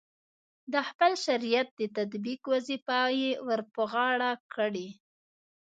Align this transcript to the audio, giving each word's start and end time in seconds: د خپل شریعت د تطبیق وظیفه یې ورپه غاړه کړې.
د 0.73 0.75
خپل 0.89 1.11
شریعت 1.25 1.67
د 1.79 1.81
تطبیق 1.97 2.41
وظیفه 2.53 2.99
یې 3.19 3.31
ورپه 3.47 3.83
غاړه 3.91 4.31
کړې. 4.53 4.87